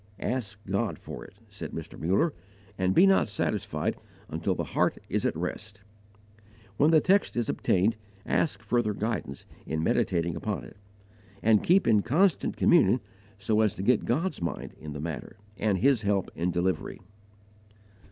"Ask 0.23 0.57
God 0.67 0.97
for 0.97 1.23
it," 1.25 1.35
said 1.51 1.73
Mr. 1.73 1.95
Muller, 1.95 2.33
"and 2.75 2.95
be 2.95 3.05
not 3.05 3.29
satisfied 3.29 3.95
until 4.29 4.55
the 4.55 4.63
heart 4.63 4.97
is 5.09 5.27
at 5.27 5.37
rest. 5.37 5.81
When 6.77 6.89
the 6.89 6.99
text 6.99 7.37
is 7.37 7.49
obtained 7.49 7.95
ask 8.25 8.63
further 8.63 8.95
guidance 8.95 9.45
in 9.67 9.83
meditating 9.83 10.35
upon 10.35 10.63
it, 10.63 10.77
and 11.43 11.61
keep 11.63 11.85
in 11.85 12.01
constant 12.01 12.57
communion 12.57 12.99
so 13.37 13.61
as 13.61 13.75
to 13.75 13.83
get 13.83 14.05
God's 14.05 14.41
mind 14.41 14.73
in 14.79 14.93
the 14.93 14.99
matter 14.99 15.37
and 15.59 15.77
His 15.77 16.01
help 16.01 16.31
in 16.33 16.49
delivery. 16.49 16.99